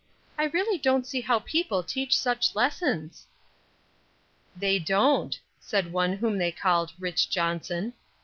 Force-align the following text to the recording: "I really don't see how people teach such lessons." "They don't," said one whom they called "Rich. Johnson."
"I 0.35 0.45
really 0.45 0.79
don't 0.79 1.05
see 1.05 1.21
how 1.21 1.37
people 1.41 1.83
teach 1.83 2.17
such 2.17 2.55
lessons." 2.55 3.27
"They 4.57 4.79
don't," 4.79 5.39
said 5.59 5.93
one 5.93 6.13
whom 6.13 6.39
they 6.39 6.51
called 6.51 6.91
"Rich. 6.97 7.29
Johnson." 7.29 7.93